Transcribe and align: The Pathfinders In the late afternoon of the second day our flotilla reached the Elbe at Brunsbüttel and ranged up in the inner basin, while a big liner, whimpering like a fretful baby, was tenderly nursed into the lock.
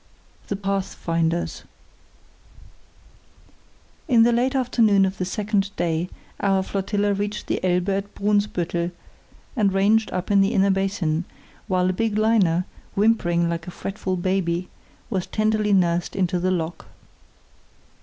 The 0.47 0.55
Pathfinders 0.55 1.61
In 4.07 4.23
the 4.23 4.31
late 4.31 4.55
afternoon 4.55 5.05
of 5.05 5.19
the 5.19 5.25
second 5.25 5.69
day 5.75 6.09
our 6.39 6.63
flotilla 6.63 7.13
reached 7.13 7.45
the 7.45 7.63
Elbe 7.63 7.89
at 7.89 8.15
Brunsbüttel 8.15 8.89
and 9.55 9.71
ranged 9.71 10.09
up 10.11 10.31
in 10.31 10.41
the 10.41 10.55
inner 10.55 10.71
basin, 10.71 11.25
while 11.67 11.87
a 11.87 11.93
big 11.93 12.17
liner, 12.17 12.65
whimpering 12.95 13.47
like 13.47 13.67
a 13.67 13.69
fretful 13.69 14.15
baby, 14.15 14.69
was 15.11 15.27
tenderly 15.27 15.71
nursed 15.71 16.15
into 16.15 16.39
the 16.39 16.49
lock. 16.49 16.87